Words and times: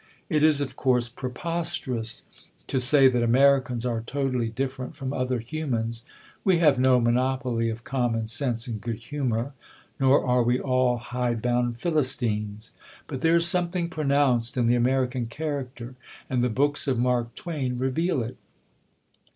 It 0.29 0.41
is, 0.41 0.61
of 0.61 0.75
course, 0.75 1.09
preposterous 1.09 2.23
to 2.65 2.79
say 2.79 3.07
that 3.07 3.21
Americans 3.21 3.85
are 3.85 4.01
totally 4.01 4.49
different 4.49 4.95
from 4.95 5.13
other 5.13 5.37
humans; 5.37 6.01
we 6.43 6.57
have 6.57 6.79
no 6.79 6.99
monopoly 6.99 7.69
of 7.69 7.83
common 7.83 8.25
sense 8.25 8.65
and 8.67 8.81
good 8.81 8.95
humour, 8.97 9.53
nor 9.99 10.25
are 10.25 10.41
we 10.41 10.59
all 10.59 10.97
hide 10.97 11.39
bound 11.39 11.79
Philistines. 11.79 12.71
But 13.05 13.21
there 13.21 13.35
is 13.35 13.45
something 13.47 13.91
pronounced 13.91 14.57
in 14.57 14.65
the 14.65 14.73
American 14.73 15.27
character, 15.27 15.93
and 16.31 16.43
the 16.43 16.49
books 16.49 16.87
of 16.87 16.97
Mark 16.97 17.35
Twain 17.35 17.77
reveal 17.77 18.23
it. 18.23 18.37